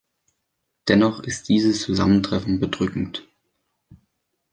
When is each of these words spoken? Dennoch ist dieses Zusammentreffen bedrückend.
Dennoch 0.87 1.19
ist 1.19 1.47
dieses 1.47 1.81
Zusammentreffen 1.83 2.59
bedrückend. 2.59 3.27